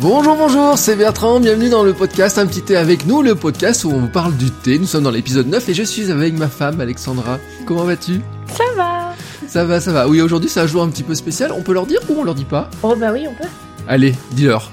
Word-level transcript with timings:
Bonjour, 0.00 0.36
bonjour, 0.36 0.78
c'est 0.78 0.94
Bertrand, 0.94 1.40
bienvenue 1.40 1.70
dans 1.70 1.82
le 1.82 1.92
podcast 1.92 2.38
Un 2.38 2.46
petit 2.46 2.62
thé 2.62 2.76
avec 2.76 3.04
nous, 3.06 3.20
le 3.20 3.34
podcast 3.34 3.84
où 3.84 3.90
on 3.90 3.98
vous 3.98 4.08
parle 4.08 4.36
du 4.36 4.50
thé. 4.50 4.78
Nous 4.78 4.86
sommes 4.86 5.02
dans 5.02 5.10
l'épisode 5.10 5.48
9 5.48 5.68
et 5.68 5.74
je 5.74 5.82
suis 5.82 6.12
avec 6.12 6.38
ma 6.38 6.46
femme 6.48 6.80
Alexandra. 6.80 7.38
Comment 7.66 7.84
vas-tu? 7.84 8.20
Ça 8.46 8.62
va 8.76 9.12
Ça 9.48 9.64
va, 9.64 9.80
ça 9.80 9.92
va. 9.92 10.06
Oui, 10.06 10.20
aujourd'hui 10.20 10.48
c'est 10.48 10.60
un 10.60 10.66
jour 10.68 10.82
un 10.82 10.88
petit 10.88 11.02
peu 11.02 11.16
spécial, 11.16 11.50
on 11.52 11.62
peut 11.62 11.72
leur 11.72 11.86
dire 11.86 12.00
ou 12.08 12.20
on 12.20 12.24
leur 12.24 12.36
dit 12.36 12.44
pas? 12.44 12.70
Oh 12.82 12.94
bah 12.96 13.10
oui, 13.12 13.24
on 13.28 13.34
peut. 13.34 13.48
Allez, 13.88 14.14
dis-leur. 14.32 14.70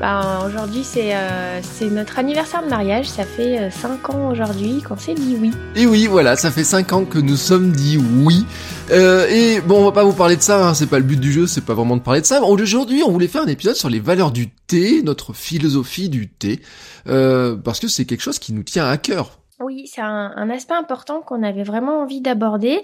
Bah 0.00 0.44
aujourd'hui 0.46 0.84
c'est 0.84 1.14
euh, 1.14 1.60
notre 1.90 2.18
anniversaire 2.18 2.62
de 2.62 2.68
mariage, 2.68 3.08
ça 3.08 3.24
fait 3.24 3.70
5 3.70 4.10
ans 4.10 4.30
aujourd'hui 4.30 4.82
qu'on 4.82 4.96
s'est 4.96 5.14
dit 5.14 5.36
oui. 5.40 5.52
Et 5.74 5.86
oui, 5.86 6.06
voilà, 6.06 6.36
ça 6.36 6.50
fait 6.50 6.64
5 6.64 6.92
ans 6.92 7.04
que 7.04 7.18
nous 7.18 7.36
sommes 7.36 7.72
dit 7.72 7.98
oui. 8.22 8.44
Euh, 8.90 9.26
et 9.28 9.60
bon, 9.60 9.80
on 9.80 9.84
va 9.84 9.92
pas 9.92 10.04
vous 10.04 10.12
parler 10.12 10.36
de 10.36 10.42
ça, 10.42 10.68
hein, 10.68 10.74
c'est 10.74 10.86
pas 10.86 10.98
le 10.98 11.04
but 11.04 11.18
du 11.18 11.32
jeu, 11.32 11.46
c'est 11.46 11.64
pas 11.64 11.74
vraiment 11.74 11.96
de 11.96 12.02
parler 12.02 12.20
de 12.20 12.26
ça. 12.26 12.42
Aujourd'hui, 12.42 13.02
on 13.02 13.10
voulait 13.10 13.26
faire 13.26 13.42
un 13.42 13.48
épisode 13.48 13.74
sur 13.74 13.88
les 13.88 14.00
valeurs 14.00 14.30
du 14.30 14.48
thé, 14.50 15.02
notre 15.02 15.32
philosophie 15.32 16.08
du 16.08 16.28
thé, 16.28 16.60
euh, 17.08 17.56
parce 17.56 17.80
que 17.80 17.88
c'est 17.88 18.04
quelque 18.04 18.22
chose 18.22 18.38
qui 18.38 18.52
nous 18.52 18.62
tient 18.62 18.86
à 18.86 18.96
cœur. 18.96 19.38
Oui, 19.58 19.86
c'est 19.86 20.02
un, 20.02 20.50
aspect 20.50 20.74
important 20.74 21.22
qu'on 21.22 21.42
avait 21.42 21.62
vraiment 21.62 22.02
envie 22.02 22.20
d'aborder. 22.20 22.82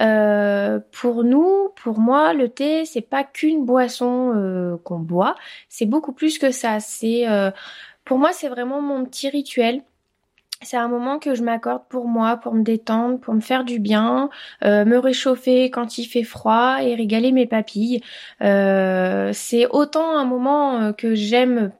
Euh, 0.00 0.78
pour 0.92 1.24
nous, 1.24 1.70
pour 1.76 1.98
moi, 1.98 2.34
le 2.34 2.50
thé, 2.50 2.84
c'est 2.84 3.00
pas 3.00 3.24
qu'une 3.24 3.64
boisson 3.64 4.34
euh, 4.36 4.76
qu'on 4.84 4.98
boit, 4.98 5.34
c'est 5.70 5.86
beaucoup 5.86 6.12
plus 6.12 6.38
que 6.38 6.50
ça. 6.50 6.78
C'est, 6.78 7.26
euh, 7.26 7.50
pour 8.04 8.18
moi, 8.18 8.32
c'est 8.34 8.48
vraiment 8.48 8.82
mon 8.82 9.04
petit 9.06 9.30
rituel. 9.30 9.82
C'est 10.62 10.76
un 10.76 10.88
moment 10.88 11.18
que 11.18 11.34
je 11.34 11.42
m'accorde 11.42 11.84
pour 11.88 12.06
moi, 12.06 12.36
pour 12.36 12.54
me 12.54 12.62
détendre, 12.62 13.18
pour 13.18 13.32
me 13.34 13.40
faire 13.40 13.64
du 13.64 13.78
bien, 13.78 14.28
me 14.62 14.96
réchauffer 14.98 15.70
quand 15.70 15.98
il 15.98 16.04
fait 16.06 16.24
froid 16.24 16.82
et 16.82 16.94
régaler 16.94 17.32
mes 17.32 17.46
papilles. 17.46 18.02
C'est 18.40 19.66
autant 19.70 20.18
un 20.18 20.24
moment 20.26 20.92
que 20.92 21.14
j'aime, 21.14 21.72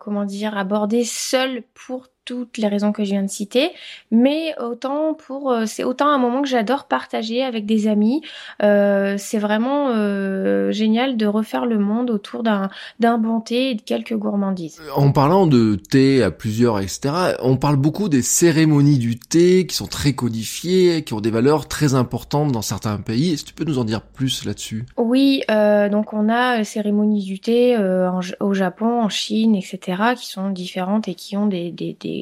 comment 0.00 0.24
dire, 0.24 0.58
aborder 0.58 1.04
seul 1.04 1.62
pour 1.74 2.08
toutes 2.26 2.58
les 2.58 2.66
raisons 2.66 2.92
que 2.92 3.04
je 3.04 3.10
viens 3.10 3.22
de 3.22 3.30
citer, 3.30 3.70
mais 4.10 4.54
autant 4.60 5.14
pour 5.14 5.52
euh, 5.52 5.64
c'est 5.64 5.84
autant 5.84 6.08
un 6.08 6.18
moment 6.18 6.42
que 6.42 6.48
j'adore 6.48 6.84
partager 6.84 7.42
avec 7.42 7.64
des 7.66 7.86
amis. 7.86 8.20
Euh, 8.62 9.14
c'est 9.16 9.38
vraiment 9.38 9.90
euh, 9.90 10.72
génial 10.72 11.16
de 11.16 11.26
refaire 11.26 11.66
le 11.66 11.78
monde 11.78 12.10
autour 12.10 12.42
d'un 12.42 12.68
d'un 12.98 13.16
bon 13.16 13.40
thé 13.40 13.70
et 13.70 13.74
de 13.76 13.80
quelques 13.80 14.14
gourmandises. 14.14 14.80
En 14.94 15.12
parlant 15.12 15.46
de 15.46 15.76
thé 15.76 16.22
à 16.22 16.32
plusieurs 16.32 16.80
etc, 16.80 17.14
on 17.40 17.56
parle 17.56 17.76
beaucoup 17.76 18.08
des 18.08 18.22
cérémonies 18.22 18.98
du 18.98 19.16
thé 19.16 19.66
qui 19.66 19.76
sont 19.76 19.86
très 19.86 20.12
codifiées, 20.12 21.04
qui 21.04 21.14
ont 21.14 21.20
des 21.20 21.30
valeurs 21.30 21.68
très 21.68 21.94
importantes 21.94 22.50
dans 22.50 22.62
certains 22.62 22.96
pays. 22.96 23.34
Est-ce 23.34 23.44
que 23.44 23.48
tu 23.50 23.54
peux 23.54 23.64
nous 23.64 23.78
en 23.78 23.84
dire 23.84 24.02
plus 24.02 24.44
là-dessus? 24.44 24.84
Oui, 24.96 25.42
donc 25.48 26.12
on 26.12 26.28
a 26.28 26.64
cérémonies 26.64 27.24
du 27.24 27.38
thé 27.38 27.76
en, 27.76 28.18
au 28.40 28.52
Japon, 28.52 29.02
en 29.02 29.08
Chine, 29.08 29.54
etc. 29.54 30.02
qui 30.16 30.26
sont 30.26 30.50
différentes 30.50 31.06
et 31.06 31.14
qui 31.14 31.36
ont 31.36 31.46
des, 31.46 31.70
des, 31.70 31.96
des 32.00 32.15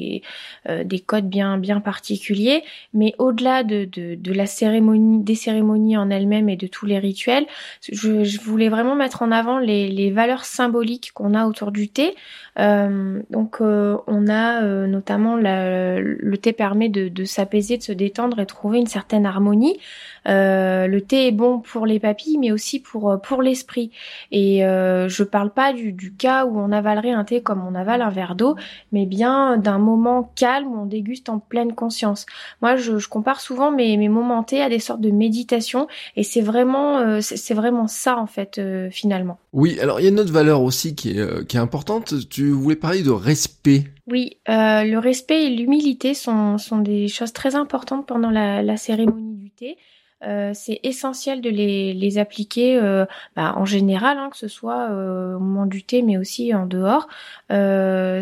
euh, 0.69 0.83
des, 0.83 0.99
codes 0.99 1.29
bien 1.29 1.57
bien 1.57 1.79
particuliers. 1.79 2.63
Mais 2.93 3.13
au-delà 3.17 3.63
de, 3.63 3.85
de, 3.85 4.33
la 4.33 4.45
cérémonie, 4.45 5.23
des 5.23 5.35
cérémonies 5.35 5.97
en 5.97 6.09
elles-mêmes 6.09 6.49
et 6.49 6.55
de 6.55 6.67
tous 6.67 6.85
les 6.85 6.99
rituels, 6.99 7.45
je, 7.91 8.39
voulais 8.41 8.69
vraiment 8.69 8.95
mettre 8.95 9.21
en 9.21 9.31
avant 9.31 9.59
les, 9.59 9.89
les 9.89 10.11
valeurs 10.11 10.45
symboliques 10.45 11.11
qu'on 11.13 11.33
a 11.33 11.45
autour 11.45 11.71
du 11.71 11.89
thé. 11.89 12.15
Euh, 12.57 13.21
donc 13.29 13.57
euh, 13.59 13.97
on 14.07 14.27
a 14.29 14.61
notamment 14.87 15.35
le 15.35 16.35
thé 16.35 16.53
permet 16.53 16.89
de, 16.89 17.09
de 17.09 17.25
s'apaiser, 17.25 17.77
de 17.77 17.83
se 17.83 17.91
détendre 17.91 18.39
et 18.39 18.45
trouver 18.45 18.79
une 18.79 18.87
certaine 18.87 19.25
harmonie. 19.25 19.77
Le 20.25 20.99
thé 20.99 21.27
est 21.27 21.31
bon 21.31 21.59
pour 21.59 21.85
les 21.85 21.99
papilles, 21.99 22.37
mais 22.37 22.51
aussi 22.51 22.79
pour 22.79 23.19
pour 23.21 23.41
l'esprit. 23.41 23.91
Et 24.31 24.59
je 24.61 25.23
parle 25.23 25.51
pas 25.51 25.73
du, 25.73 25.91
du, 25.93 26.13
cas 26.13 26.45
où 26.45 26.59
on 26.59 26.71
avalerait 26.71 27.11
un 27.11 27.23
thé 27.23 27.41
comme 27.41 27.63
on 27.65 27.75
avale 27.75 28.01
un 28.01 28.09
verre 28.09 28.35
d'eau, 28.35 28.55
mais 28.91 29.05
bien 29.05 29.57
d'un 29.57 29.79
moment 29.85 30.31
calme 30.35 30.67
où 30.67 30.81
on 30.81 30.85
déguste 30.85 31.29
en 31.29 31.39
pleine 31.39 31.73
conscience. 31.73 32.25
Moi, 32.61 32.75
je, 32.75 32.97
je 32.97 33.07
compare 33.07 33.39
souvent 33.39 33.71
mes, 33.71 33.95
mes 33.97 34.09
moments 34.09 34.43
thé 34.43 34.61
à 34.61 34.69
des 34.69 34.79
sortes 34.79 35.01
de 35.01 35.11
méditation, 35.11 35.87
et 36.15 36.23
c'est 36.23 36.41
vraiment 36.41 36.97
euh, 36.97 37.19
c'est 37.21 37.53
vraiment 37.53 37.87
ça 37.87 38.17
en 38.17 38.27
fait 38.27 38.59
finalement. 38.91 39.37
Oui, 39.53 39.79
alors 39.79 39.99
il 39.99 40.03
y 40.03 40.07
a 40.07 40.09
une 40.09 40.19
autre 40.19 40.33
valeur 40.33 40.61
aussi 40.61 40.95
qui 40.95 41.11
est 41.11 41.47
qui 41.47 41.57
est 41.57 41.59
importante. 41.59 42.13
Tu 42.29 42.49
voulais 42.49 42.75
parler 42.75 43.03
de 43.03 43.11
respect. 43.11 43.85
Oui, 44.07 44.37
euh, 44.49 44.83
le 44.83 44.97
respect 44.99 45.45
et 45.45 45.49
l'humilité 45.49 46.13
sont, 46.13 46.59
sont 46.59 46.77
des 46.77 47.07
choses 47.07 47.33
très 47.33 47.55
importantes 47.55 48.05
pendant 48.05 48.29
la, 48.29 48.61
la 48.61 48.77
cérémonie 48.77 49.35
du 49.35 49.49
thé. 49.49 49.77
Euh, 50.23 50.51
c'est 50.53 50.79
essentiel 50.83 51.41
de 51.41 51.49
les, 51.49 52.17
appliquer 52.17 52.77
euh, 52.77 53.05
bah, 53.35 53.53
en 53.57 53.65
général, 53.65 54.17
hein, 54.17 54.29
que 54.29 54.37
ce 54.37 54.47
soit 54.47 54.89
euh, 54.89 55.35
au 55.35 55.39
moment 55.39 55.65
du 55.65 55.83
thé, 55.83 56.01
mais 56.01 56.17
aussi 56.17 56.53
en 56.53 56.65
dehors. 56.65 57.07
le 57.49 58.21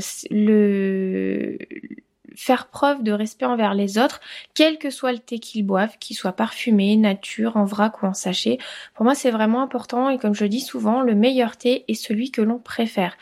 faire 2.36 2.68
preuve 2.68 3.04
de 3.04 3.12
respect 3.12 3.46
envers 3.46 3.74
les 3.74 3.98
autres, 3.98 4.22
quel 4.54 4.78
que 4.78 4.90
soit 4.90 5.12
le 5.12 5.20
thé 5.20 5.40
qu'ils 5.40 5.66
boivent, 5.66 5.98
qu'il 6.00 6.16
soit 6.16 6.34
parfumé, 6.34 6.96
nature, 6.96 7.58
en 7.58 7.66
vrac 7.66 8.02
ou 8.02 8.06
en 8.06 8.14
sachet. 8.14 8.58
Pour 8.94 9.06
moi, 9.06 9.16
c'est 9.16 9.32
vraiment 9.32 9.62
important 9.62 10.10
et 10.10 10.18
comme 10.18 10.34
je 10.34 10.46
dis 10.46 10.62
souvent, 10.62 11.02
le 11.02 11.16
meilleur 11.16 11.58
thé 11.58 11.86
est 11.88 11.94
celui 11.94 12.32
que 12.32 12.42
l'on 12.42 12.60
préfère. 12.60 13.18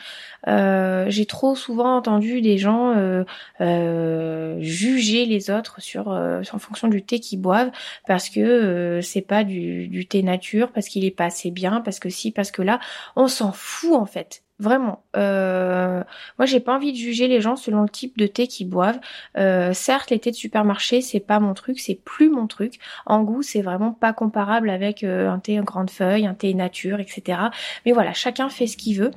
Euh, 0.48 1.06
J'ai 1.08 1.26
trop 1.26 1.54
souvent 1.54 1.96
entendu 1.96 2.40
des 2.40 2.58
gens 2.58 2.96
euh, 2.96 3.24
euh, 3.60 4.56
juger 4.60 5.24
les 5.24 5.50
autres 5.50 5.80
sur 5.80 6.08
en 6.08 6.58
fonction 6.58 6.88
du 6.88 7.02
thé 7.02 7.20
qu'ils 7.20 7.40
boivent 7.40 7.70
parce 8.06 8.28
que 8.28 9.00
c'est 9.02 9.20
pas 9.22 9.44
du, 9.44 9.88
du 9.88 10.06
thé 10.06 10.22
nature, 10.22 10.72
parce 10.72 10.88
qu'il 10.88 11.04
est 11.04 11.10
pas 11.10 11.26
assez 11.26 11.50
bien, 11.50 11.80
parce 11.80 11.98
que 11.98 12.08
si, 12.08 12.30
parce 12.30 12.50
que 12.50 12.62
là, 12.62 12.80
on 13.16 13.28
s'en 13.28 13.52
fout 13.52 13.94
en 13.94 14.06
fait. 14.06 14.42
Vraiment. 14.58 15.02
Euh, 15.16 16.04
moi, 16.38 16.46
j'ai 16.46 16.60
pas 16.60 16.76
envie 16.76 16.92
de 16.92 16.96
juger 16.96 17.26
les 17.26 17.40
gens 17.40 17.56
selon 17.56 17.82
le 17.82 17.88
type 17.88 18.16
de 18.16 18.26
thé 18.26 18.46
qu'ils 18.46 18.68
boivent. 18.68 19.00
Euh, 19.36 19.72
certes, 19.72 20.10
les 20.10 20.20
thés 20.20 20.30
de 20.30 20.36
supermarché, 20.36 21.00
c'est 21.00 21.20
pas 21.20 21.40
mon 21.40 21.54
truc, 21.54 21.80
c'est 21.80 21.96
plus 21.96 22.30
mon 22.30 22.46
truc. 22.46 22.78
En 23.06 23.22
goût, 23.22 23.42
c'est 23.42 23.62
vraiment 23.62 23.92
pas 23.92 24.12
comparable 24.12 24.70
avec 24.70 25.02
euh, 25.02 25.28
un 25.28 25.40
thé 25.40 25.58
en 25.58 25.64
grande 25.64 25.90
feuille, 25.90 26.26
un 26.26 26.34
thé 26.34 26.54
nature, 26.54 27.00
etc. 27.00 27.40
Mais 27.86 27.92
voilà, 27.92 28.12
chacun 28.12 28.50
fait 28.50 28.68
ce 28.68 28.76
qu'il 28.76 28.98
veut. 28.98 29.10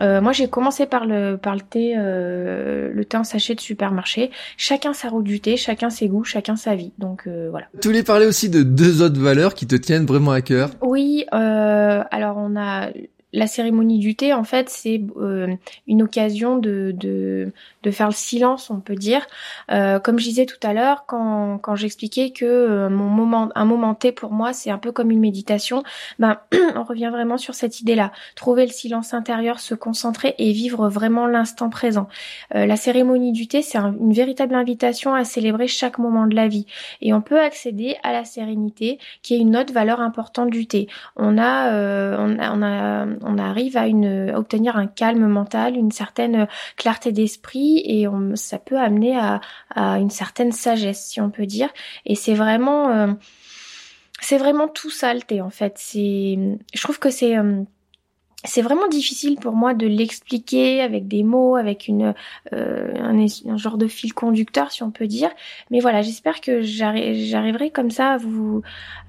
Euh, 0.00 0.20
moi, 0.20 0.32
j'ai 0.32 0.48
commencé 0.48 0.86
par 0.86 1.06
le 1.06 1.36
par 1.36 1.54
le 1.54 1.60
thé, 1.60 1.94
euh, 1.96 2.90
le 2.92 3.04
thé 3.04 3.18
en 3.18 3.24
sachet 3.24 3.54
de 3.54 3.60
supermarché. 3.60 4.32
Chacun 4.56 4.94
sa 4.94 5.10
route 5.10 5.24
du 5.24 5.40
thé, 5.40 5.56
chacun 5.56 5.90
ses 5.90 6.08
goûts, 6.08 6.24
chacun 6.24 6.56
sa 6.56 6.74
vie. 6.74 6.92
Donc 6.98 7.28
voilà. 7.28 7.66
Tu 7.80 7.88
voulais 7.88 8.02
parler 8.02 8.26
aussi 8.26 8.48
de 8.48 8.62
deux 8.62 9.02
autres 9.02 9.20
valeurs 9.20 9.54
qui 9.54 9.66
te 9.66 9.76
tiennent 9.76 10.06
vraiment 10.06 10.32
à 10.32 10.40
cœur? 10.40 10.70
Oui. 10.80 11.24
alors 11.30 12.36
on 12.38 12.56
a 12.56 12.88
la 13.32 13.46
cérémonie 13.46 13.98
du 13.98 14.16
thé, 14.16 14.32
en 14.32 14.44
fait, 14.44 14.70
c'est 14.70 15.02
euh, 15.18 15.54
une 15.86 16.02
occasion 16.02 16.56
de, 16.56 16.94
de, 16.96 17.52
de, 17.82 17.90
faire 17.90 18.08
le 18.08 18.14
silence, 18.14 18.70
on 18.70 18.80
peut 18.80 18.94
dire. 18.94 19.26
Euh, 19.70 19.98
comme 19.98 20.18
je 20.18 20.24
disais 20.24 20.46
tout 20.46 20.66
à 20.66 20.72
l'heure, 20.72 21.04
quand, 21.06 21.58
quand 21.58 21.76
j'expliquais 21.76 22.30
que 22.30 22.46
euh, 22.46 22.88
mon 22.88 23.08
moment, 23.08 23.50
un 23.54 23.64
moment 23.66 23.94
thé 23.94 24.12
pour 24.12 24.32
moi, 24.32 24.54
c'est 24.54 24.70
un 24.70 24.78
peu 24.78 24.92
comme 24.92 25.10
une 25.10 25.20
méditation, 25.20 25.82
ben, 26.18 26.38
on 26.74 26.84
revient 26.84 27.10
vraiment 27.12 27.36
sur 27.36 27.54
cette 27.54 27.80
idée-là. 27.80 28.12
Trouver 28.34 28.64
le 28.64 28.72
silence 28.72 29.12
intérieur, 29.12 29.60
se 29.60 29.74
concentrer 29.74 30.34
et 30.38 30.52
vivre 30.52 30.88
vraiment 30.88 31.26
l'instant 31.26 31.68
présent. 31.68 32.08
la 32.52 32.76
cérémonie 32.76 33.32
du 33.32 33.46
thé, 33.46 33.60
c'est 33.60 33.78
une 33.78 34.12
véritable 34.12 34.54
invitation 34.54 35.14
à 35.14 35.24
célébrer 35.24 35.68
chaque 35.68 35.98
moment 35.98 36.26
de 36.26 36.34
la 36.34 36.48
vie. 36.48 36.66
Et 37.02 37.12
on 37.12 37.20
peut 37.20 37.40
accéder 37.40 37.96
à 38.02 38.12
la 38.12 38.24
sérénité, 38.24 38.98
qui 39.22 39.34
est 39.34 39.38
une 39.38 39.56
autre 39.56 39.74
valeur 39.74 40.00
importante 40.00 40.50
du 40.50 40.66
thé. 40.66 40.88
On 41.16 41.36
a, 41.36 41.72
on 42.18 42.38
a, 42.38 42.52
on 42.54 42.62
a 42.62 43.17
on 43.22 43.38
arrive 43.38 43.76
à, 43.76 43.86
obtenir 44.36 44.76
un 44.76 44.86
calme 44.86 45.26
mental, 45.26 45.76
une 45.76 45.90
certaine 45.90 46.48
clarté 46.76 47.12
d'esprit 47.12 47.82
et 47.84 48.08
on, 48.08 48.36
ça 48.36 48.58
peut 48.58 48.78
amener 48.78 49.16
à, 49.18 49.40
une 49.74 50.10
certaine 50.10 50.52
sagesse, 50.52 51.06
si 51.06 51.20
on 51.20 51.30
peut 51.30 51.46
dire. 51.46 51.68
Et 52.06 52.14
c'est 52.14 52.34
vraiment, 52.34 52.90
euh, 52.90 53.12
c'est 54.20 54.38
vraiment 54.38 54.68
tout 54.68 54.90
ça 54.90 55.14
le 55.14 55.22
thé 55.22 55.40
en 55.40 55.50
fait. 55.50 55.74
C'est, 55.76 56.38
je 56.74 56.82
trouve 56.82 56.98
que 56.98 57.10
c'est 57.10 57.36
euh, 57.36 57.62
c'est 58.44 58.62
vraiment 58.62 58.86
difficile 58.86 59.36
pour 59.36 59.54
moi 59.54 59.74
de 59.74 59.88
l'expliquer 59.88 60.80
avec 60.80 61.08
des 61.08 61.24
mots, 61.24 61.56
avec 61.56 61.88
une 61.88 62.14
euh, 62.52 62.94
un, 62.96 63.56
genre 63.56 63.78
de 63.78 63.88
fil 63.88 64.14
conducteur 64.14 64.70
si 64.70 64.84
on 64.84 64.92
peut 64.92 65.08
dire. 65.08 65.30
Mais 65.72 65.80
voilà, 65.80 66.02
j'espère 66.02 66.40
que 66.40 66.62
j'arriverai 66.62 67.70
comme 67.70 67.90
ça 67.90 68.12
à 68.12 68.16
vous 68.16 68.62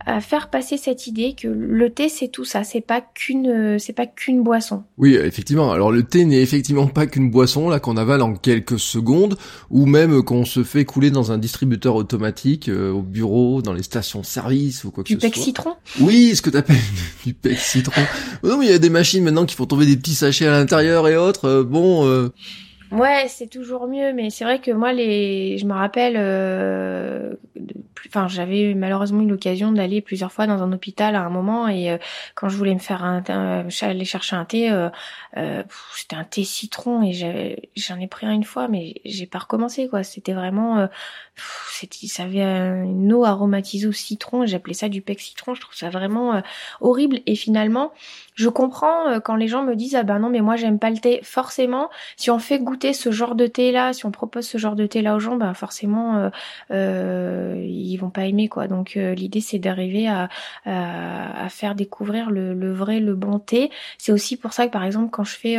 à 0.06 0.20
faire 0.22 0.50
passer 0.50 0.78
cette 0.78 1.06
idée 1.06 1.36
que 1.38 1.48
le 1.48 1.92
thé 1.92 2.10
c'est 2.10 2.30
tout 2.30 2.46
ça, 2.46 2.64
c'est 2.64 2.82
pas 2.82 3.02
qu'une 3.02 3.78
c'est 3.78 3.94
pas 3.94 4.08
qu'une 4.08 4.42
boisson. 4.42 4.84
Oui, 4.98 5.14
effectivement. 5.14 5.72
Alors 5.72 5.92
le 5.92 6.02
thé 6.02 6.26
n'est 6.26 6.42
effectivement 6.42 6.88
pas 6.88 7.06
qu'une 7.06 7.30
boisson 7.30 7.70
là 7.70 7.80
qu'on 7.80 7.98
avale 7.98 8.24
en 8.24 8.34
quelques 8.34 8.80
secondes 8.80 9.38
ou 9.70 9.86
même 9.86 10.24
qu'on 10.24 10.44
se 10.44 10.64
fait 10.64 10.86
couler 10.86 11.12
dans 11.12 11.32
un 11.32 11.38
distributeur 11.38 11.96
automatique 11.96 12.68
euh, 12.68 12.92
au 12.92 13.04
bureau, 13.04 13.62
dans 13.62 13.74
les 13.74 13.84
stations-service 13.84 14.86
ou 14.86 14.92
quoi 14.92 15.04
que 15.04 15.10
ce 15.10 15.20
soit. 15.20 15.30
Du 15.30 15.34
pec 15.34 15.44
citron? 15.44 15.76
Oui, 16.00 16.36
ce 16.36 16.42
que 16.42 16.50
t'appelles 16.50 16.78
du 17.26 17.36
pec 17.36 17.60
citron. 17.60 18.02
non, 18.44 18.58
mais 18.58 18.66
il 18.66 18.72
y 18.72 18.76
a 18.76 18.80
des 18.80 18.90
machines 18.90 19.19
maintenant 19.22 19.46
qui 19.46 19.56
font 19.56 19.66
tomber 19.66 19.86
des 19.86 19.98
petits 19.98 20.16
sachets 20.16 20.48
à 20.48 20.52
l'intérieur 20.52 21.08
et 21.08 21.18
autres. 21.18 21.46
Euh, 21.46 21.64
bon. 21.64 22.30
Euh, 22.92 22.96
Ouais, 22.98 23.26
c'est 23.28 23.48
toujours 23.48 23.88
mieux, 23.88 24.14
mais 24.14 24.30
c'est 24.30 24.44
vrai 24.44 24.60
que 24.60 24.72
moi, 24.72 24.94
les, 24.94 25.58
je 25.58 25.66
me 25.66 25.74
rappelle, 25.74 26.16
euh, 26.18 27.36
enfin, 28.08 28.28
j'avais 28.28 28.74
malheureusement 28.74 29.22
eu 29.22 29.28
l'occasion 29.28 29.72
d'aller 29.72 30.02
plusieurs 30.02 30.32
fois 30.32 30.48
dans 30.48 30.64
un 30.64 30.72
hôpital 30.72 31.16
à 31.16 31.22
un 31.22 31.30
moment, 31.30 31.68
et 31.68 31.92
euh, 31.92 31.98
quand 32.36 32.50
je 32.50 32.58
voulais 32.58 32.74
me 32.74 32.80
faire 32.80 33.04
un, 33.04 33.22
aller 33.82 34.06
chercher 34.06 34.36
un 34.36 34.46
thé, 34.46 34.72
euh, 34.72 34.90
euh 35.38 35.64
c'était 35.96 36.16
un 36.16 36.24
thé 36.24 36.44
citron, 36.44 37.04
et 37.04 37.14
j'en 37.76 38.00
ai 38.00 38.08
pris 38.08 38.26
un 38.26 38.32
une 38.32 38.44
fois, 38.44 38.68
mais 38.68 38.96
j'ai 39.06 39.28
pas 39.28 39.40
recommencé, 39.40 39.88
quoi. 39.88 40.04
C'était 40.04 40.34
vraiment, 40.34 40.88
c'était, 41.72 42.08
ça 42.08 42.24
avait 42.24 42.42
une 42.42 43.14
eau 43.14 43.26
aromatisée 43.26 43.88
au 43.88 43.92
citron, 43.92 44.46
j'appelais 44.46 44.74
ça 44.74 44.90
du 44.90 45.02
pec 45.02 45.20
citron. 45.20 45.54
Je 45.54 45.62
trouve 45.62 45.76
ça 45.76 45.90
vraiment 45.90 46.42
horrible, 46.82 47.20
et 47.26 47.36
finalement, 47.36 47.92
je 48.40 48.48
comprends 48.48 49.10
euh, 49.10 49.20
quand 49.20 49.36
les 49.36 49.50
gens 49.50 49.64
me 49.64 49.76
disent 49.76 49.96
ah 49.96 50.04
ben 50.04 50.18
non 50.18 50.30
mais 50.30 50.40
moi 50.40 50.56
j'aime 50.56 50.80
pas 50.80 50.90
le 50.90 50.98
thé. 50.98 51.20
Forcément, 51.24 51.90
si 52.16 52.32
on 52.32 52.40
fait 52.40 52.58
goûter 52.58 52.79
ce 52.94 53.12
genre 53.12 53.36
de 53.36 53.48
thé 53.48 53.72
là, 53.72 53.94
si 53.94 54.06
on 54.06 54.12
propose 54.12 54.48
ce 54.48 54.58
genre 54.58 54.76
de 54.76 54.86
thé 54.86 55.02
là 55.02 55.16
aux 55.16 55.20
gens, 55.20 55.36
ben 55.36 55.54
forcément 55.54 56.18
euh, 56.18 56.30
euh 56.72 57.56
ils 57.66 57.98
vont 57.98 58.10
pas 58.10 58.26
aimer 58.26 58.50
quoi. 58.50 58.68
Donc 58.68 58.98
euh, 58.98 59.14
l'idée 59.14 59.42
c'est 59.42 59.60
d'arriver 59.60 60.08
à, 60.08 60.30
faire 61.50 61.76
découvrir 61.76 62.30
le, 62.32 62.54
le, 62.54 62.72
vrai, 62.74 63.00
le 63.00 63.16
bon 63.16 63.40
thé. 63.40 63.72
C'est 63.98 64.12
aussi 64.12 64.38
pour 64.38 64.54
ça 64.54 64.68
que 64.68 64.72
par 64.72 64.84
exemple 64.84 65.10
quand 65.12 65.24
je 65.24 65.36
fais 65.36 65.58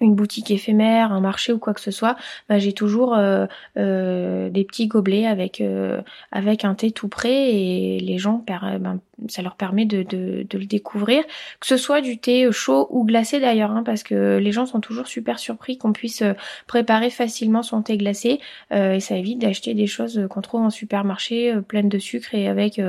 une 0.00 0.14
boutique 0.14 0.50
éphémère, 0.50 1.12
un 1.12 1.20
marché 1.20 1.52
ou 1.52 1.58
quoi 1.58 1.74
que 1.74 1.80
ce 1.80 1.90
soit, 1.90 2.16
bah, 2.48 2.58
j'ai 2.58 2.72
toujours 2.72 3.14
euh, 3.14 3.44
euh, 3.76 4.48
des 4.50 4.64
petits 4.64 4.86
gobelets 4.86 5.26
avec 5.26 5.60
euh, 5.60 6.00
avec 6.32 6.64
un 6.64 6.74
thé 6.74 6.90
tout 6.90 7.08
prêt 7.08 7.52
et 7.52 8.00
les 8.00 8.16
gens 8.18 8.42
ben, 8.46 9.00
ça 9.28 9.42
leur 9.42 9.56
permet 9.56 9.84
de, 9.84 10.02
de, 10.02 10.46
de, 10.48 10.58
le 10.58 10.64
découvrir, 10.64 11.22
que 11.60 11.66
ce 11.66 11.76
soit 11.76 12.00
du 12.00 12.16
thé 12.16 12.50
chaud 12.52 12.86
ou 12.90 13.04
glacé 13.04 13.38
d'ailleurs, 13.38 13.70
hein, 13.70 13.82
parce 13.84 14.02
que 14.02 14.38
les 14.38 14.50
gens 14.50 14.64
sont 14.64 14.80
toujours 14.80 15.06
super 15.06 15.38
surpris 15.38 15.76
qu'on 15.76 15.92
puisse 15.92 16.22
préparer 16.66 17.10
facilement 17.10 17.62
son 17.62 17.82
thé 17.82 17.98
glacé 17.98 18.40
et 18.70 19.00
ça 19.00 19.16
évite 19.16 19.38
d'acheter 19.38 19.74
des 19.74 19.86
choses 19.86 20.26
qu'on 20.30 20.40
trouve 20.40 20.62
en 20.62 20.70
supermarché 20.70 21.54
pleines 21.68 21.90
de 21.90 21.98
sucre 21.98 22.34
et 22.34 22.48
avec 22.48 22.80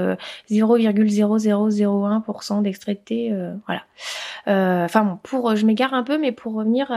0,0001% 0.50 2.62
d'extrait 2.62 2.94
de 2.94 3.00
thé, 3.00 3.34
voilà. 3.68 3.82
Enfin 4.86 5.04
bon, 5.04 5.20
pour 5.22 5.54
je 5.58 5.66
m'égare 5.66 5.94
un 5.94 6.04
peu, 6.04 6.18
mais 6.18 6.32
pour 6.32 6.54
revenir 6.54 6.94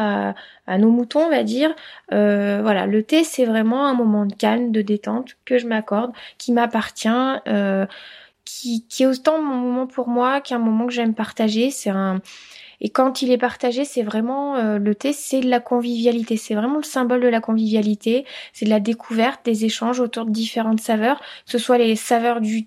à 0.66 0.78
nos 0.78 0.90
moutons, 0.90 1.26
on 1.26 1.30
va 1.30 1.42
dire. 1.42 1.74
Euh, 2.12 2.60
voilà, 2.62 2.86
le 2.86 3.02
thé, 3.02 3.24
c'est 3.24 3.44
vraiment 3.44 3.86
un 3.86 3.94
moment 3.94 4.26
de 4.26 4.34
calme, 4.34 4.72
de 4.72 4.82
détente 4.82 5.36
que 5.44 5.58
je 5.58 5.66
m'accorde, 5.66 6.12
qui 6.38 6.52
m'appartient. 6.52 7.08
Euh, 7.48 7.86
qui, 8.44 8.86
qui 8.88 9.04
est 9.04 9.06
autant 9.06 9.40
mon 9.40 9.54
moment 9.54 9.86
pour 9.86 10.06
moi 10.06 10.42
qu'un 10.42 10.58
moment 10.58 10.86
que 10.86 10.92
j'aime 10.92 11.14
partager. 11.14 11.70
C'est 11.70 11.88
un 11.88 12.20
et 12.80 12.90
quand 12.90 13.22
il 13.22 13.30
est 13.30 13.38
partagé, 13.38 13.84
c'est 13.84 14.02
vraiment 14.02 14.56
euh, 14.56 14.78
le 14.78 14.94
thé, 14.94 15.14
c'est 15.14 15.40
de 15.40 15.48
la 15.48 15.60
convivialité. 15.60 16.36
C'est 16.36 16.54
vraiment 16.54 16.76
le 16.76 16.82
symbole 16.82 17.22
de 17.22 17.28
la 17.28 17.40
convivialité. 17.40 18.26
C'est 18.52 18.66
de 18.66 18.70
la 18.70 18.80
découverte, 18.80 19.44
des 19.44 19.64
échanges 19.64 20.00
autour 20.00 20.26
de 20.26 20.30
différentes 20.30 20.80
saveurs, 20.80 21.18
que 21.20 21.52
ce 21.52 21.58
soit 21.58 21.78
les 21.78 21.96
saveurs 21.96 22.40
du 22.42 22.66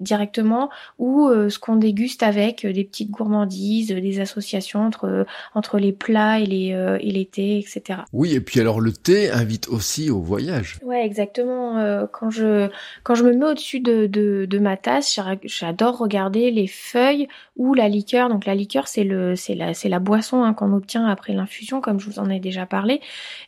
directement 0.00 0.70
ou 0.98 1.28
euh, 1.28 1.48
ce 1.48 1.58
qu'on 1.58 1.76
déguste 1.76 2.22
avec 2.22 2.64
euh, 2.64 2.72
des 2.72 2.84
petites 2.84 3.10
gourmandises, 3.10 3.92
euh, 3.92 4.00
des 4.00 4.20
associations 4.20 4.80
entre 4.80 5.26
entre 5.54 5.78
les 5.78 5.92
plats 5.92 6.40
et 6.40 6.46
les 6.46 6.98
et 7.00 7.10
les 7.10 7.26
thés, 7.26 7.58
etc. 7.58 8.00
Oui, 8.12 8.34
et 8.34 8.40
puis 8.40 8.60
alors 8.60 8.80
le 8.80 8.92
thé 8.92 9.30
invite 9.30 9.68
aussi 9.68 10.10
au 10.10 10.20
voyage. 10.20 10.78
Ouais, 10.82 11.04
exactement. 11.04 12.06
quand 12.12 12.30
je 12.30 12.68
quand 13.02 13.14
je 13.14 13.24
me 13.24 13.32
mets 13.32 13.46
au-dessus 13.46 13.80
de, 13.80 14.06
de, 14.06 14.46
de 14.48 14.58
ma 14.58 14.76
tasse, 14.76 15.18
j'adore 15.44 15.98
regarder 15.98 16.50
les 16.50 16.66
feuilles 16.66 17.28
ou 17.56 17.74
la 17.74 17.88
liqueur. 17.88 18.28
Donc 18.28 18.46
la 18.46 18.54
liqueur, 18.54 18.88
c'est 18.88 19.04
le 19.04 19.36
c'est 19.36 19.54
la 19.54 19.74
c'est 19.74 19.88
la 19.88 19.98
boisson 19.98 20.42
hein, 20.42 20.54
qu'on 20.54 20.72
obtient 20.72 21.06
après 21.06 21.32
l'infusion, 21.32 21.80
comme 21.80 22.00
je 22.00 22.06
vous 22.06 22.18
en 22.18 22.28
ai 22.30 22.40
déjà 22.40 22.66
parlé. 22.66 23.00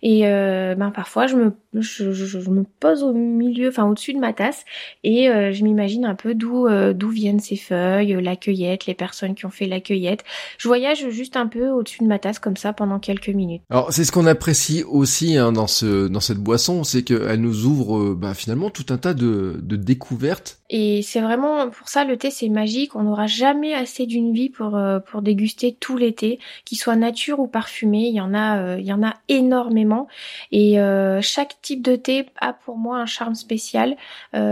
Et 0.03 0.23
ben 0.23 0.91
parfois 0.95 1.27
je 1.27 1.37
me 1.37 1.53
je, 1.75 2.13
je, 2.13 2.25
je, 2.25 2.51
me 2.51 2.65
pose 2.81 3.03
au 3.03 3.13
milieu, 3.13 3.69
enfin 3.69 3.85
au-dessus 3.85 4.15
de 4.15 4.19
ma 4.19 4.33
tasse, 4.33 4.65
et 5.05 5.27
je 5.27 5.65
m'imagine 5.65 6.06
un 6.07 6.15
peu 6.15 6.35
d'où 6.35 6.67
euh, 6.67 6.93
d'où 6.93 7.11
viennent 7.11 7.41
ces 7.41 7.57
feuilles, 7.57 8.15
euh, 8.15 8.21
la 8.21 8.37
cueillette, 8.37 8.87
les 8.87 8.95
personnes 8.95 9.35
qui 9.35 9.47
ont 9.47 9.51
fait 9.51 9.67
la 9.67 9.81
cueillette. 9.81 10.25
Je 10.59 10.69
voyage 10.69 11.09
juste 11.11 11.37
un 11.37 11.47
peu 11.47 11.69
au-dessus 11.69 12.03
de 12.03 12.09
ma 12.09 12.19
tasse 12.19 12.39
comme 12.39 12.57
ça 12.57 12.73
pendant 12.73 12.99
quelques 12.99 13.29
minutes. 13.29 13.63
Alors 13.71 13.93
c'est 13.93 14.05
ce 14.05 14.13
qu'on 14.13 14.27
apprécie 14.27 14.85
aussi 14.85 15.37
hein, 15.37 15.53
dans 15.53 15.67
ce 15.67 16.09
dans 16.09 16.21
cette 16.21 16.39
boisson, 16.39 16.85
c'est 16.85 17.03
qu'elle 17.03 17.41
nous 17.41 17.67
ouvre 17.67 17.99
euh, 17.99 18.15
bah, 18.15 18.35
finalement 18.35 18.71
tout 18.71 18.87
un 18.91 18.99
tas 18.99 19.15
de, 19.15 19.59
de 19.63 19.77
découvertes. 19.77 20.61
Et 20.69 21.03
c'est 21.03 21.21
vraiment 21.21 21.71
pour 21.71 21.89
ça 21.89 22.05
le 22.05 22.17
thé 22.17 22.31
c'est 22.31 22.49
magique. 22.49 22.97
On 22.97 23.05
n'aura 23.05 23.27
jamais 23.27 23.75
assez 23.75 24.07
d'une 24.07 24.33
vie 24.33 24.49
pour 24.49 24.79
pour 25.11 25.23
déguster 25.23 25.77
tous 25.79 25.97
les 25.97 26.13
thés, 26.13 26.39
qu'ils 26.65 26.79
soient 26.79 26.97
nature 26.97 27.39
ou 27.39 27.47
parfumés. 27.47 28.09
Il 28.09 28.15
y 28.15 28.21
en 28.21 28.35
a 28.35 28.77
il 28.77 28.85
y 28.85 28.93
en 28.93 29.03
a 29.03 29.15
énormément 29.29 30.09
et 30.51 30.77
chaque 31.23 31.61
type 31.63 31.83
de 31.83 31.95
thé 31.95 32.27
a 32.41 32.53
pour 32.53 32.77
moi 32.77 32.99
un 32.99 33.07
charme 33.07 33.37
spécial. 33.37 33.97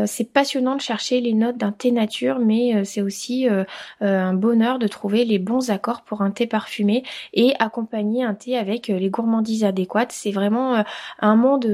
c'est 0.07 0.33
passionnant 0.33 0.77
de 0.77 0.81
chercher 0.81 1.21
les 1.21 1.33
d'un 1.53 1.73
thé 1.73 1.91
nature, 1.91 2.39
mais 2.39 2.75
euh, 2.75 2.85
c'est 2.85 3.03
aussi 3.03 3.49
euh, 3.49 3.65
euh, 4.03 4.21
un 4.21 4.35
bonheur 4.35 4.79
de 4.79 4.87
trouver 4.87 5.25
les 5.25 5.39
bons 5.39 5.71
accords 5.71 6.03
pour 6.03 6.23
un 6.23 6.31
thé 6.31 6.47
parfumé 6.47 7.05
et 7.33 7.53
accompagner 7.59 8.25
un 8.25 8.35
thé 8.35 8.57
avec 8.57 8.89
les 8.89 9.11
gourmandises 9.11 9.65
adéquates. 9.65 10.13
C'est 10.13 10.31
vraiment 10.31 10.85
un 11.21 11.37
monde 11.37 11.67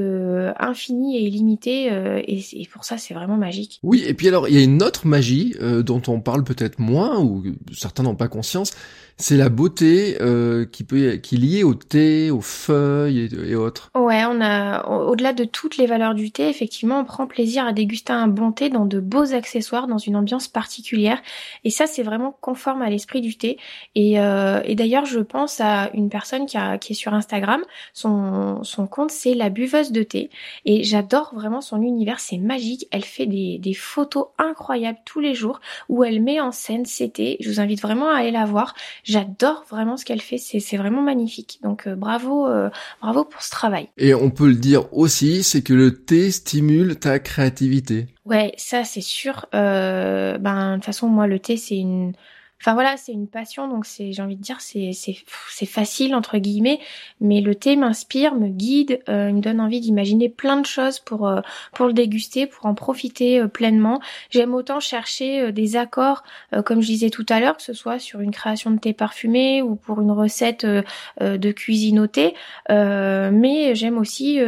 infini 0.58 1.17
et 1.17 1.22
illimité 1.22 1.87
et, 2.26 2.69
pour 2.72 2.84
ça 2.84 2.99
c'est 2.99 3.14
vraiment 3.14 3.37
magique. 3.37 3.81
Oui, 3.82 4.05
et 4.06 4.14
puis 4.14 4.28
alors 4.28 4.49
il 4.49 4.55
y 4.55 4.58
a 4.58 4.62
une 4.62 4.82
autre 4.82 5.06
magie 5.06 5.55
dont 5.61 6.02
on 6.08 6.20
parle 6.20 6.44
peut-être 6.44 6.78
moins 6.78 7.20
ou 7.20 7.43
certains 7.72 8.02
n'ont 8.02 8.17
pas 8.17 8.28
conscience, 8.28 8.72
c'est 9.20 9.37
la 9.37 9.50
beauté 9.50 10.17
euh, 10.20 10.64
qui 10.64 10.82
peut 10.82 11.12
qui 11.17 11.34
est 11.34 11.38
liée 11.38 11.62
au 11.62 11.75
thé, 11.75 12.31
aux 12.31 12.40
feuilles 12.40 13.28
et, 13.46 13.55
autres. 13.55 13.90
Ouais, 13.94 14.25
on 14.25 14.40
a 14.40 14.87
au-delà 14.88 15.32
de 15.32 15.44
toutes 15.44 15.76
les 15.76 15.87
valeurs 15.87 16.14
du 16.14 16.32
thé, 16.32 16.49
effectivement, 16.49 17.00
on 17.00 17.05
prend 17.05 17.26
plaisir 17.26 17.67
à 17.67 17.72
déguster 17.72 18.12
un 18.12 18.28
bon 18.28 18.50
thé 18.52 18.70
dans 18.70 18.87
de 18.87 18.99
beaux 18.99 19.34
accessoires, 19.34 19.59
dans 19.86 19.98
une 19.98 20.16
ambiance 20.16 20.48
particulière. 20.48 21.20
Et 21.64 21.70
ça, 21.70 21.86
c'est 21.86 22.02
vraiment 22.02 22.36
conforme 22.40 22.82
à 22.82 22.90
l'esprit 22.90 23.20
du 23.20 23.36
thé. 23.36 23.58
Et, 23.94 24.20
euh, 24.20 24.60
d'ailleurs, 24.74 25.04
je 25.04 25.20
pense 25.20 25.60
à 25.60 25.90
une 25.94 26.08
personne 26.08 26.46
qui, 26.46 26.56
est 26.56 26.94
sur 26.94 27.14
Instagram. 27.14 27.62
Son, 27.92 28.62
compte, 28.90 29.10
c'est 29.10 29.34
la 29.34 29.50
buveuse 29.50 29.92
de 29.92 30.02
thé. 30.02 30.30
Et 30.64 30.84
j'adore 30.84 31.32
vraiment 31.34 31.60
son 31.60 31.82
univers. 31.82 32.20
C'est 32.20 32.38
magique. 32.38 32.86
Elle 32.90 33.04
fait 33.04 33.26
des, 33.26 33.58
des 33.58 33.74
photos 33.74 34.26
incroyables 34.38 34.98
tous 35.04 35.20
les 35.20 35.34
jours 35.34 35.60
où 35.88 36.04
elle 36.04 36.22
met 36.22 36.40
en 36.40 36.52
scène 36.52 36.84
ses 36.84 37.10
thés. 37.10 37.36
Je 37.40 37.48
vous 37.48 37.60
invite 37.60 37.80
vraiment 37.80 38.08
à 38.08 38.18
aller 38.18 38.30
la 38.30 38.44
voir. 38.44 38.74
J'adore 39.04 39.64
vraiment 39.68 39.96
ce 39.96 40.04
qu'elle 40.04 40.20
fait, 40.20 40.38
c'est 40.38 40.76
vraiment 40.76 41.02
magnifique. 41.02 41.60
Donc 41.62 41.86
euh, 41.86 41.94
bravo, 41.94 42.46
euh, 42.48 42.70
bravo 43.00 43.24
pour 43.24 43.42
ce 43.42 43.50
travail. 43.50 43.88
Et 43.96 44.14
on 44.14 44.30
peut 44.30 44.48
le 44.48 44.54
dire 44.54 44.92
aussi, 44.92 45.42
c'est 45.42 45.62
que 45.62 45.74
le 45.74 46.02
thé 46.04 46.30
stimule 46.30 46.96
ta 46.96 47.18
créativité. 47.18 48.06
Ouais, 48.26 48.52
ça 48.58 48.84
c'est 48.84 49.00
sûr. 49.00 49.46
Euh, 49.55 50.37
ben 50.37 50.72
de 50.72 50.75
toute 50.76 50.84
façon 50.84 51.08
moi 51.08 51.26
le 51.26 51.38
thé 51.38 51.56
c'est 51.56 51.79
une 51.79 52.12
Enfin 52.60 52.74
voilà, 52.74 52.98
c'est 52.98 53.12
une 53.12 53.26
passion, 53.26 53.69
donc 53.69 53.86
c'est, 53.86 54.12
j'ai 54.12 54.20
envie 54.20 54.36
de 54.36 54.43
dire, 54.43 54.60
c'est 54.60 54.90
c'est 54.93 55.17
c'est 55.48 55.64
facile 55.64 56.14
entre 56.14 56.36
guillemets, 56.36 56.79
mais 57.19 57.40
le 57.40 57.55
thé 57.55 57.74
m'inspire, 57.74 58.34
me 58.34 58.48
guide, 58.48 59.00
euh, 59.08 59.32
me 59.32 59.40
donne 59.40 59.62
envie 59.62 59.81
d'imaginer 59.81 60.29
plein 60.29 60.60
de 60.60 60.67
choses 60.67 60.98
pour 60.98 61.26
euh, 61.26 61.40
pour 61.72 61.86
le 61.86 61.94
déguster, 61.94 62.46
pour 62.46 62.67
en 62.67 62.74
profiter 62.74 63.40
euh, 63.40 63.48
pleinement. 63.48 64.02
J'aime 64.29 64.52
autant 64.55 64.79
chercher 64.79 65.52
des 65.52 65.76
accords, 65.76 66.22
comme 66.67 66.82
je 66.82 66.86
disais 66.86 67.08
tout 67.08 67.24
à 67.31 67.40
l'heure, 67.40 67.56
que 67.56 67.62
ce 67.62 67.72
soit 67.72 67.98
sur 67.98 68.20
une 68.20 68.31
création 68.31 68.70
de 68.72 68.79
thé 68.79 68.93
parfumé 68.93 69.62
ou 69.62 69.74
pour 69.74 70.02
une 70.02 70.10
recette 70.10 70.67
de 70.67 71.52
cuisine 71.52 71.98
au 71.98 72.06
thé, 72.06 72.34
mais 72.69 73.74
j'aime 73.74 73.96
aussi 73.98 74.38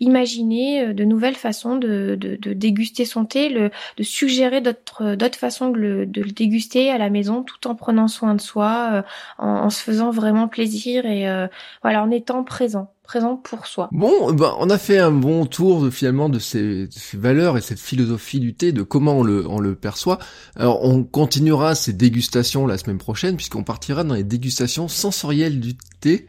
imaginer 0.00 0.94
de 0.94 1.04
nouvelles 1.04 1.36
façons 1.36 1.76
de, 1.76 2.16
de, 2.18 2.52
déguster 2.52 3.04
son 3.04 3.24
thé, 3.24 3.50
de 3.50 4.02
suggérer 4.02 4.60
d'autres 4.60 5.14
d'autres 5.14 5.38
façons 5.38 5.70
de 5.70 6.04
de 6.04 6.22
le 6.22 6.30
déguster 6.30 6.90
à 6.90 6.98
la 6.98 7.10
maison 7.10 7.41
tout 7.42 7.66
en 7.68 7.74
prenant 7.74 8.08
soin 8.08 8.34
de 8.34 8.40
soi, 8.40 8.90
euh, 8.92 9.02
en, 9.38 9.70
se 9.70 9.82
faisant 9.82 10.10
vraiment 10.10 10.48
plaisir 10.48 11.06
et 11.06 11.28
euh, 11.28 11.46
voilà, 11.82 12.02
en 12.02 12.10
étant 12.10 12.44
présent 12.44 12.92
présent 13.02 13.36
pour 13.36 13.66
soi. 13.66 13.88
Bon, 13.92 14.32
ben, 14.32 14.54
on 14.58 14.70
a 14.70 14.78
fait 14.78 14.98
un 14.98 15.10
bon 15.10 15.44
tour 15.44 15.92
finalement 15.92 16.28
de 16.28 16.38
ces, 16.38 16.88
valeurs 17.14 17.58
et 17.58 17.60
cette 17.60 17.80
philosophie 17.80 18.40
du 18.40 18.54
thé, 18.54 18.72
de 18.72 18.82
comment 18.82 19.18
on 19.18 19.22
le, 19.22 19.46
on 19.46 19.58
le 19.58 19.74
perçoit. 19.74 20.18
Alors 20.56 20.82
on 20.84 21.02
continuera 21.02 21.74
ces 21.74 21.92
dégustations 21.92 22.66
la 22.66 22.78
semaine 22.78 22.98
prochaine 22.98 23.36
puisqu'on 23.36 23.64
partira 23.64 24.04
dans 24.04 24.14
les 24.14 24.24
dégustations 24.24 24.88
sensorielles 24.88 25.60
du 25.60 25.74
thé. 26.00 26.28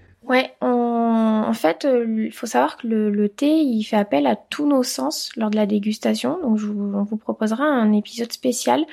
En 1.53 1.55
fait, 1.55 1.85
euh, 1.85 2.25
il 2.25 2.31
faut 2.31 2.47
savoir 2.47 2.77
que 2.77 2.87
le, 2.87 3.29
thé, 3.29 3.45
il 3.45 3.83
fait 3.83 3.95
appel 3.95 4.25
à 4.25 4.35
tous 4.35 4.67
nos 4.67 4.81
sens 4.81 5.29
lors 5.37 5.51
de 5.51 5.55
la 5.55 5.67
dégustation. 5.67 6.39
Donc, 6.41 6.57
je 6.57 6.65
vous, 6.65 6.95
on 6.95 7.03
vous 7.03 7.15
proposera 7.15 7.63
un 7.63 7.93
épisode 7.93 8.33
spécial. 8.33 8.83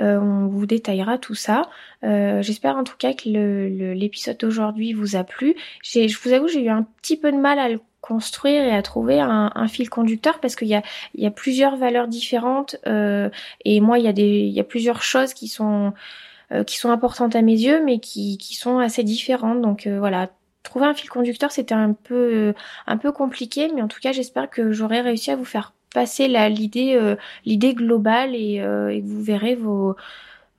Euh, 0.00 0.18
on 0.18 0.48
vous 0.48 0.66
détaillera 0.66 1.18
tout 1.18 1.36
ça. 1.36 1.70
Euh, 2.02 2.42
j'espère 2.42 2.76
en 2.76 2.82
tout 2.82 2.96
cas 2.98 3.12
que 3.12 3.28
l'épisode 3.28 4.36
d'aujourd'hui 4.36 4.94
vous 4.94 5.14
a 5.14 5.22
plu. 5.22 5.54
Je 5.84 6.18
vous 6.20 6.32
avoue, 6.32 6.48
j'ai 6.48 6.64
eu 6.64 6.70
un 6.70 6.88
petit 7.00 7.16
peu 7.16 7.30
de 7.30 7.36
mal 7.36 7.60
à 7.60 7.68
le 7.68 7.80
construire 8.00 8.64
et 8.64 8.74
à 8.74 8.82
trouver 8.82 9.20
un, 9.20 9.68
fil 9.68 9.88
conducteur 9.88 10.40
parce 10.40 10.56
qu'il 10.56 10.66
y 10.66 10.74
a, 10.74 11.30
plusieurs 11.30 11.76
valeurs 11.76 12.08
différentes 12.08 12.76
et 12.84 13.80
moi 13.80 13.98
il 13.98 14.52
y 14.52 14.60
a 14.60 14.64
plusieurs 14.64 15.02
choses 15.02 15.34
qui 15.34 15.48
sont 15.48 15.92
qui 16.66 16.78
sont 16.78 16.90
importantes 16.90 17.36
à 17.36 17.42
mes 17.42 17.58
yeux 17.58 17.84
mais 17.84 17.98
qui, 17.98 18.38
qui 18.38 18.54
sont 18.54 18.78
assez 18.78 19.02
différentes 19.02 19.60
donc 19.60 19.88
voilà 19.88 20.30
trouver 20.62 20.86
un 20.86 20.94
fil 20.94 21.08
conducteur, 21.08 21.52
c'était 21.52 21.74
un 21.74 21.92
peu 21.92 22.54
un 22.86 22.96
peu 22.96 23.12
compliqué, 23.12 23.70
mais 23.74 23.82
en 23.82 23.88
tout 23.88 24.00
cas, 24.00 24.12
j'espère 24.12 24.50
que 24.50 24.72
j'aurai 24.72 25.00
réussi 25.00 25.30
à 25.30 25.36
vous 25.36 25.44
faire 25.44 25.74
passer 25.94 26.28
l'idée 26.28 27.16
l'idée 27.46 27.74
globale 27.74 28.34
et, 28.34 28.56
et 28.56 29.00
que 29.02 29.06
vous 29.06 29.22
verrez 29.22 29.54
vos 29.54 29.96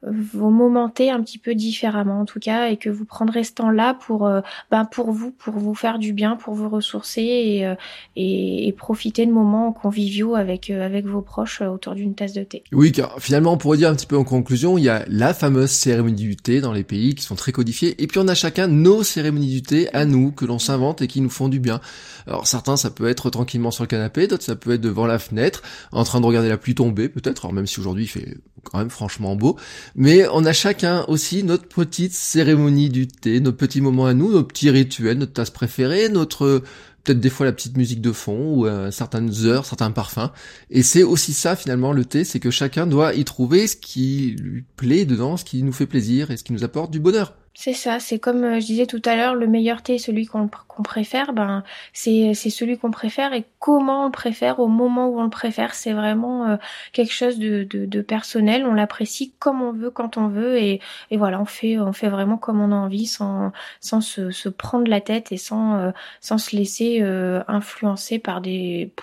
vous 0.07 0.49
momenter 0.49 1.11
un 1.11 1.21
petit 1.21 1.37
peu 1.37 1.55
différemment 1.55 2.21
en 2.21 2.25
tout 2.25 2.39
cas 2.39 2.69
et 2.69 2.77
que 2.77 2.89
vous 2.89 3.03
prendrez 3.03 3.43
ce 3.43 3.51
temps-là 3.53 3.93
pour 3.93 4.27
euh, 4.27 4.39
ben 4.71 4.85
pour 4.85 5.11
vous 5.11 5.31
pour 5.31 5.55
vous 5.55 5.75
faire 5.75 5.99
du 5.99 6.13
bien 6.13 6.37
pour 6.37 6.53
vous 6.53 6.69
ressourcer 6.69 7.21
et, 7.21 7.67
euh, 7.67 7.75
et, 8.15 8.73
profiter 8.77 9.25
de 9.25 9.31
moments 9.31 9.73
conviviaux 9.73 10.35
avec 10.35 10.69
euh, 10.69 10.85
avec 10.85 11.05
vos 11.05 11.21
proches 11.21 11.61
autour 11.61 11.95
d'une 11.95 12.15
tasse 12.15 12.31
de 12.31 12.43
thé. 12.43 12.63
Oui 12.71 12.93
car 12.93 13.19
finalement 13.19 13.53
on 13.53 13.57
pourrait 13.57 13.77
dire 13.77 13.89
un 13.89 13.95
petit 13.95 14.05
peu 14.05 14.17
en 14.17 14.23
conclusion 14.23 14.77
il 14.77 14.85
y 14.85 14.89
a 14.89 15.03
la 15.09 15.33
fameuse 15.33 15.69
cérémonie 15.69 16.15
du 16.15 16.37
thé 16.37 16.61
dans 16.61 16.71
les 16.71 16.85
pays 16.85 17.13
qui 17.13 17.23
sont 17.23 17.35
très 17.35 17.51
codifiés 17.51 18.01
et 18.01 18.07
puis 18.07 18.19
on 18.19 18.27
a 18.29 18.35
chacun 18.35 18.67
nos 18.67 19.03
cérémonies 19.03 19.49
du 19.49 19.61
thé 19.63 19.93
à 19.93 20.05
nous 20.05 20.31
que 20.31 20.45
l'on 20.45 20.59
s'invente 20.59 21.01
et 21.01 21.07
qui 21.07 21.19
nous 21.19 21.29
font 21.29 21.49
du 21.49 21.59
bien. 21.59 21.81
Alors 22.25 22.47
certains 22.47 22.77
ça 22.77 22.89
peut 22.89 23.09
être 23.09 23.29
tranquillement 23.29 23.71
sur 23.71 23.83
le 23.83 23.87
canapé 23.87 24.27
d'autres 24.27 24.43
ça 24.43 24.55
peut 24.55 24.71
être 24.71 24.81
devant 24.81 25.07
la 25.07 25.19
fenêtre 25.19 25.61
en 25.91 26.05
train 26.05 26.21
de 26.21 26.25
regarder 26.25 26.47
la 26.47 26.57
pluie 26.57 26.75
tomber 26.75 27.09
peut-être 27.09 27.45
alors 27.45 27.53
même 27.53 27.67
si 27.67 27.81
aujourd'hui 27.81 28.05
il 28.05 28.07
fait 28.07 28.37
quand 28.63 28.77
même 28.77 28.89
franchement 28.89 29.35
beau. 29.35 29.57
Mais 29.95 30.27
on 30.31 30.45
a 30.45 30.53
chacun 30.53 31.05
aussi 31.07 31.43
notre 31.43 31.67
petite 31.67 32.13
cérémonie 32.13 32.89
du 32.89 33.07
thé, 33.07 33.39
nos 33.39 33.53
petits 33.53 33.81
moments 33.81 34.05
à 34.05 34.13
nous, 34.13 34.31
nos 34.31 34.43
petits 34.43 34.69
rituels, 34.69 35.17
notre 35.17 35.33
tasse 35.33 35.49
préférée, 35.49 36.09
notre 36.09 36.63
peut-être 37.03 37.19
des 37.19 37.29
fois 37.29 37.45
la 37.45 37.53
petite 37.53 37.77
musique 37.77 38.01
de 38.01 38.11
fond 38.11 38.53
ou 38.55 38.67
euh, 38.67 38.91
certaines 38.91 39.45
heures, 39.45 39.65
certains 39.65 39.91
parfums. 39.91 40.31
Et 40.69 40.83
c'est 40.83 41.03
aussi 41.03 41.33
ça 41.33 41.55
finalement 41.55 41.93
le 41.93 42.05
thé, 42.05 42.23
c'est 42.23 42.39
que 42.39 42.51
chacun 42.51 42.87
doit 42.87 43.15
y 43.15 43.25
trouver 43.25 43.67
ce 43.67 43.75
qui 43.75 44.35
lui 44.39 44.63
plaît 44.75 45.05
dedans, 45.05 45.37
ce 45.37 45.45
qui 45.45 45.63
nous 45.63 45.73
fait 45.73 45.87
plaisir 45.87 46.31
et 46.31 46.37
ce 46.37 46.43
qui 46.43 46.53
nous 46.53 46.63
apporte 46.63 46.91
du 46.91 46.99
bonheur. 46.99 47.33
C'est 47.61 47.73
ça, 47.73 47.99
c'est 47.99 48.19
comme 48.19 48.45
euh, 48.45 48.59
je 48.61 48.65
disais 48.67 48.85
tout 48.85 49.01
à 49.03 49.17
l'heure, 49.17 49.35
le 49.35 49.45
meilleur 49.45 49.81
thé, 49.83 49.97
celui 49.97 50.25
qu'on 50.25 50.47
préfère, 50.81 51.33
ben 51.33 51.65
c'est 51.91 52.33
celui 52.33 52.77
qu'on 52.77 52.89
préfère 52.89 53.33
et 53.33 53.43
comment 53.59 54.03
on 54.03 54.05
le 54.05 54.11
préfère 54.13 54.61
au 54.61 54.69
moment 54.69 55.09
où 55.09 55.19
on 55.19 55.23
le 55.23 55.29
préfère, 55.29 55.73
c'est 55.73 55.91
vraiment 55.91 56.47
euh, 56.47 56.55
quelque 56.93 57.11
chose 57.11 57.37
de, 57.37 57.65
de, 57.65 58.01
personnel. 58.01 58.65
On 58.65 58.73
l'apprécie 58.73 59.33
comme 59.39 59.61
on 59.61 59.73
veut, 59.73 59.91
quand 59.91 60.15
on 60.15 60.29
veut 60.29 60.57
et, 60.57 60.79
et 61.11 61.17
voilà, 61.17 61.41
on 61.41 61.45
fait 61.45 61.77
on 61.77 61.91
fait 61.91 62.07
vraiment 62.07 62.37
comme 62.37 62.61
on 62.61 62.71
a 62.71 62.75
envie, 62.75 63.07
sans 63.07 63.51
sans 63.81 63.99
se, 63.99 64.31
se 64.31 64.47
prendre 64.47 64.89
la 64.89 65.01
tête 65.01 65.33
et 65.33 65.37
sans 65.37 65.75
euh, 65.75 65.91
sans 66.21 66.37
se 66.37 66.55
laisser 66.55 67.01
influencer 67.49 68.19
par 68.19 68.39
des 68.39 68.93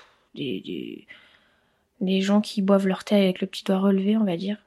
gens 2.20 2.40
qui 2.40 2.62
boivent 2.62 2.86
leur 2.86 3.04
thé 3.04 3.14
avec 3.16 3.40
le 3.40 3.46
petit 3.46 3.64
doigt 3.64 3.78
relevé, 3.78 4.16
on 4.16 4.24
va 4.24 4.36
dire. 4.36 4.58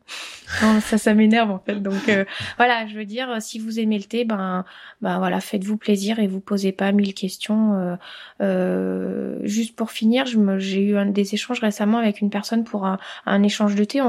ça, 0.81 0.97
ça 0.97 1.13
m'énerve 1.13 1.51
en 1.51 1.59
fait. 1.59 1.75
Donc 1.75 2.09
euh, 2.09 2.25
voilà, 2.57 2.87
je 2.87 2.95
veux 2.95 3.05
dire, 3.05 3.41
si 3.41 3.59
vous 3.59 3.79
aimez 3.79 3.97
le 3.97 4.03
thé, 4.03 4.25
ben, 4.25 4.65
ben 5.01 5.19
voilà, 5.19 5.39
faites-vous 5.39 5.77
plaisir 5.77 6.19
et 6.19 6.27
vous 6.27 6.39
posez 6.39 6.71
pas 6.71 6.91
mille 6.91 7.13
questions. 7.13 7.73
Euh, 7.75 7.95
euh, 8.41 9.37
juste 9.43 9.75
pour 9.75 9.91
finir, 9.91 10.25
j'ai 10.57 10.81
eu 10.81 11.11
des 11.11 11.33
échanges 11.33 11.59
récemment 11.59 11.99
avec 11.99 12.21
une 12.21 12.29
personne 12.29 12.63
pour 12.63 12.85
un, 12.85 13.43
échange 13.43 13.75
de 13.75 13.83
thé. 13.83 14.01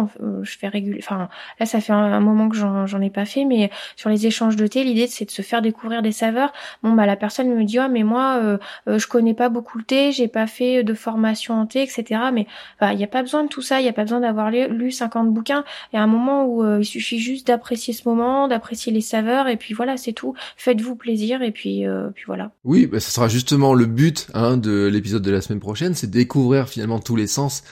je 0.42 0.56
fais 0.58 0.68
régulier. 0.68 1.00
Enfin, 1.02 1.28
là, 1.58 1.66
ça 1.66 1.80
fait 1.80 1.92
un, 1.92 2.20
moment 2.20 2.48
que 2.48 2.56
j'en 2.56 3.00
ai 3.00 3.10
pas 3.10 3.24
fait, 3.24 3.44
mais 3.44 3.70
sur 3.96 4.10
les 4.10 4.26
échanges 4.26 4.56
de 4.56 4.66
thé, 4.66 4.82
l'idée 4.84 5.06
c'est 5.06 5.24
de 5.24 5.30
se 5.30 5.42
faire 5.42 5.62
découvrir 5.62 6.02
des 6.02 6.12
saveurs. 6.12 6.52
Bon, 6.82 6.92
bah 6.92 7.06
la 7.06 7.16
personne 7.16 7.54
me 7.54 7.64
dit, 7.64 7.78
oh 7.78 7.88
mais 7.90 8.02
moi, 8.02 8.58
je 8.86 9.06
connais 9.06 9.34
pas 9.34 9.48
beaucoup 9.48 9.78
le 9.78 9.84
thé, 9.84 10.12
j'ai 10.12 10.28
pas 10.28 10.46
fait 10.46 10.82
de 10.82 10.94
formation 10.94 11.54
en 11.54 11.66
thé, 11.66 11.82
etc. 11.82 12.20
Mais 12.32 12.46
il 12.82 12.98
y 12.98 13.04
a 13.04 13.09
pas 13.10 13.22
besoin 13.22 13.44
de 13.44 13.48
tout 13.48 13.62
ça, 13.62 13.80
il 13.80 13.82
n'y 13.82 13.88
a 13.88 13.92
pas 13.92 14.02
besoin 14.02 14.20
d'avoir 14.20 14.50
lu 14.50 14.90
50 14.90 15.32
bouquins. 15.32 15.64
Il 15.92 15.96
y 15.96 15.98
a 15.98 16.02
un 16.02 16.06
moment 16.06 16.44
où 16.44 16.64
euh, 16.64 16.78
il 16.80 16.84
suffit 16.84 17.18
juste 17.18 17.46
d'apprécier 17.46 17.92
ce 17.92 18.08
moment, 18.08 18.48
d'apprécier 18.48 18.92
les 18.92 19.00
saveurs, 19.00 19.48
et 19.48 19.56
puis 19.56 19.74
voilà, 19.74 19.96
c'est 19.96 20.12
tout. 20.12 20.34
Faites-vous 20.56 20.96
plaisir, 20.96 21.42
et 21.42 21.50
puis, 21.50 21.86
euh, 21.86 22.08
puis 22.14 22.24
voilà. 22.26 22.52
Oui, 22.64 22.86
bah, 22.86 23.00
ce 23.00 23.10
sera 23.10 23.28
justement 23.28 23.74
le 23.74 23.86
but 23.86 24.28
hein, 24.34 24.56
de 24.56 24.86
l'épisode 24.86 25.22
de 25.22 25.30
la 25.30 25.40
semaine 25.40 25.60
prochaine, 25.60 25.94
c'est 25.94 26.10
découvrir 26.10 26.68
finalement 26.68 26.98
tous 26.98 27.16
les 27.16 27.26
sens. 27.26 27.62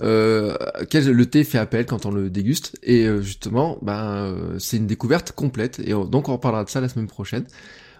Euh, 0.00 0.54
quel 0.90 1.10
le 1.10 1.26
thé 1.26 1.42
fait 1.42 1.58
appel 1.58 1.84
quand 1.84 2.06
on 2.06 2.12
le 2.12 2.30
déguste 2.30 2.78
et 2.84 3.06
euh, 3.06 3.20
justement 3.20 3.78
ben 3.82 4.32
c'est 4.60 4.76
une 4.76 4.86
découverte 4.86 5.32
complète 5.32 5.80
et 5.80 5.90
donc 5.90 6.28
on 6.28 6.34
reparlera 6.34 6.62
de 6.62 6.70
ça 6.70 6.80
la 6.80 6.88
semaine 6.88 7.08
prochaine 7.08 7.46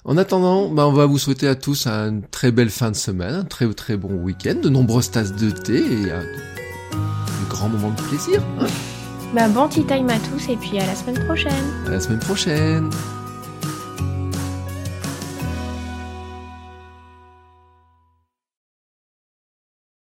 en 0.05 0.17
attendant, 0.17 0.71
bah, 0.71 0.87
on 0.87 0.93
va 0.93 1.07
vous 1.07 1.19
souhaiter 1.19 1.49
à 1.49 1.55
tous 1.55 1.87
une 1.87 2.23
très 2.31 2.51
belle 2.51 2.71
fin 2.71 2.91
de 2.91 2.97
semaine, 2.97 3.35
un 3.35 3.45
très 3.45 3.71
très 3.75 3.97
bon 3.97 4.15
week-end, 4.23 4.55
de 4.55 4.69
nombreuses 4.69 5.11
tasses 5.11 5.35
de 5.35 5.51
thé 5.51 5.79
et 5.79 6.68
grand 7.49 7.69
moment 7.69 7.91
de 7.91 8.01
plaisir. 8.03 8.43
Bah, 9.35 9.49
bon 9.49 9.69
tea 9.69 9.85
time 9.85 10.09
à 10.11 10.19
tous 10.19 10.49
et 10.49 10.57
puis 10.57 10.79
à 10.79 10.87
la 10.87 10.95
semaine 10.95 11.23
prochaine. 11.25 11.53
À 11.87 11.91
la 11.91 12.01
semaine 12.01 12.19
prochaine. 12.21 12.91